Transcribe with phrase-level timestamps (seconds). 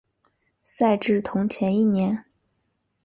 [0.63, 2.25] 赛制同前一年。